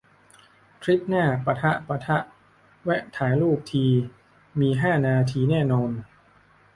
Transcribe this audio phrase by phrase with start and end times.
[0.81, 2.17] ทริปหน้า ปะทะ ปะทะ
[2.83, 3.85] แวะถ่ายรูปที
[4.59, 5.91] มีห้านาทีแน่นอน